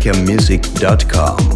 balearicamusic.com. 0.00 1.49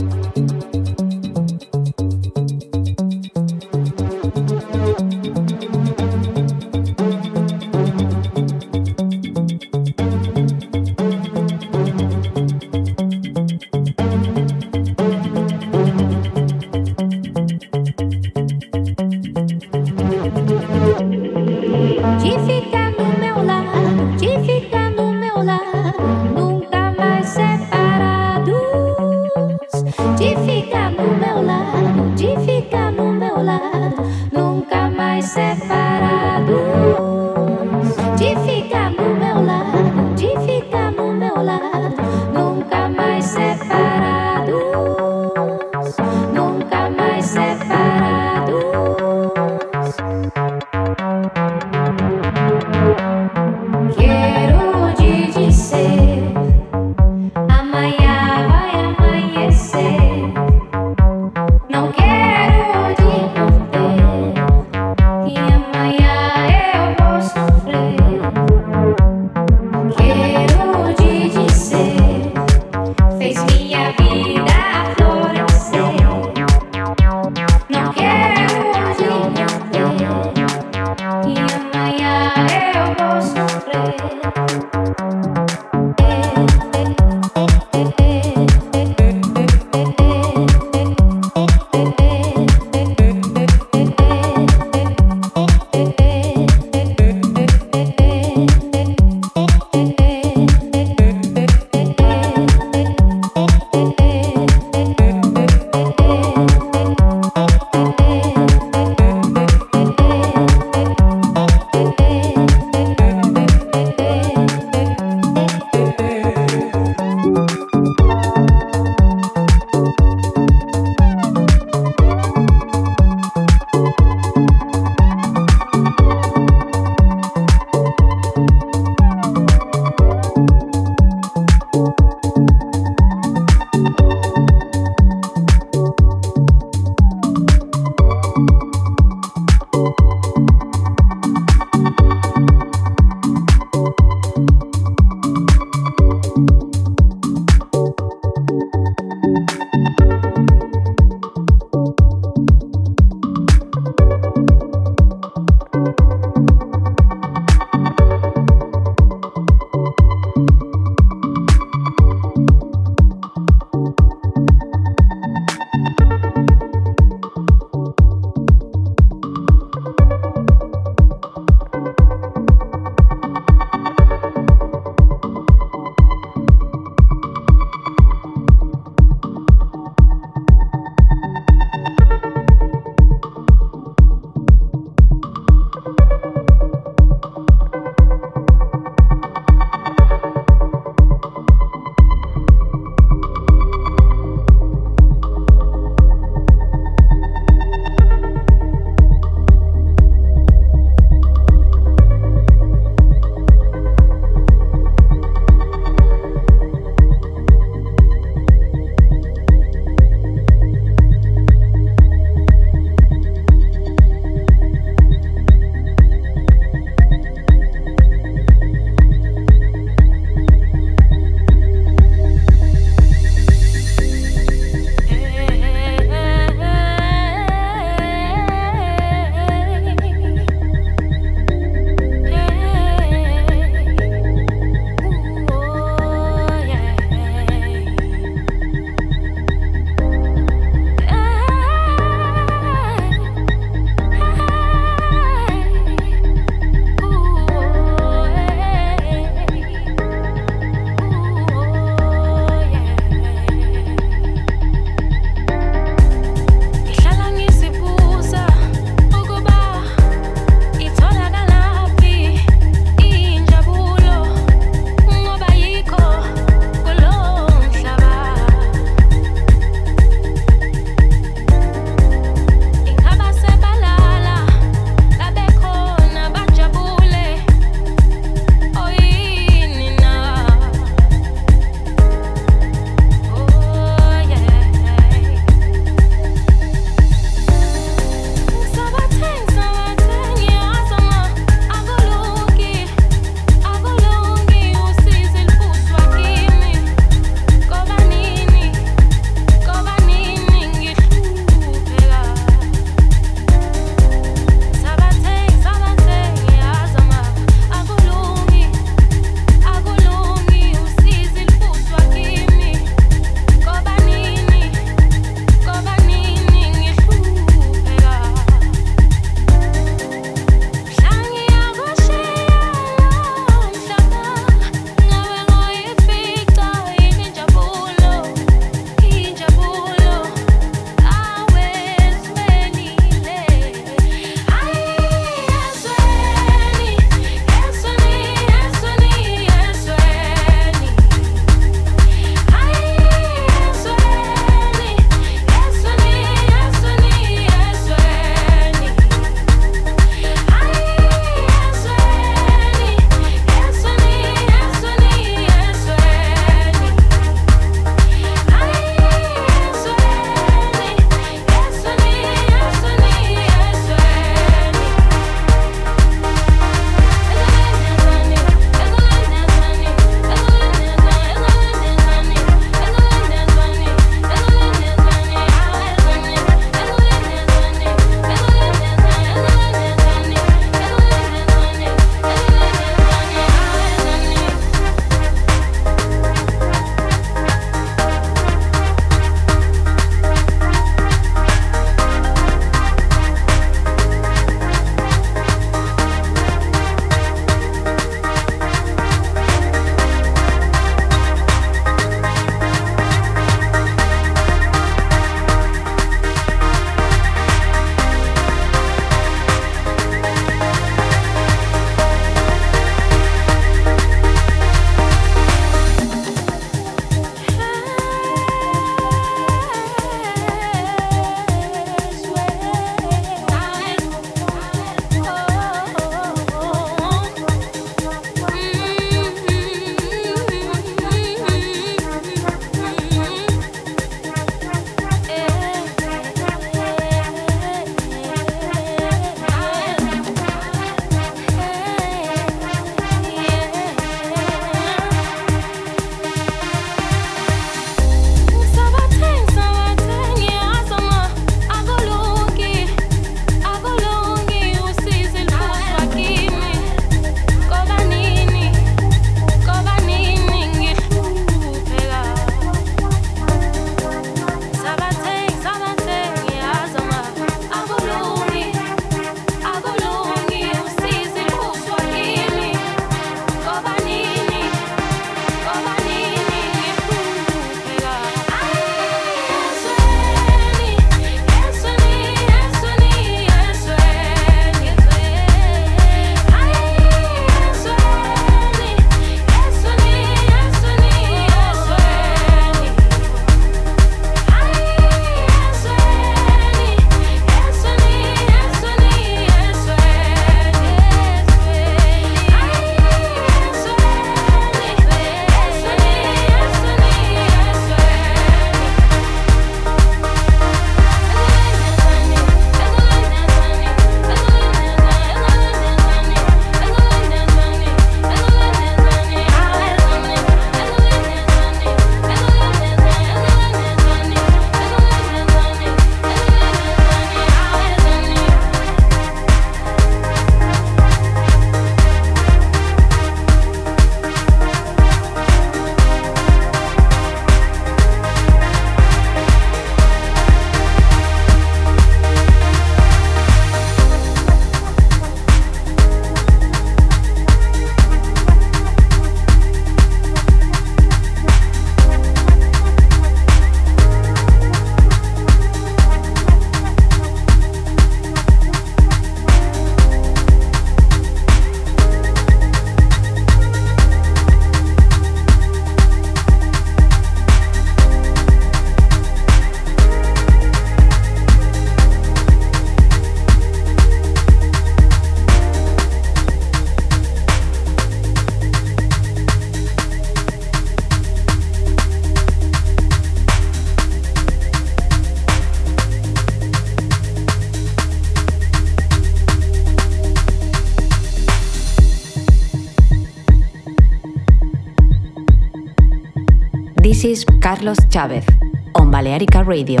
This 597.20 597.40
is 597.40 597.44
Carlos 597.60 597.98
Chavez 598.08 598.46
on 598.94 599.10
Balearica 599.10 599.62
Radio. 599.66 600.00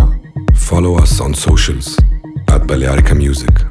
Follow 0.54 0.96
us 0.96 1.20
on 1.20 1.34
socials 1.34 1.98
at 2.48 2.62
Balearica 2.62 3.14
Music. 3.14 3.69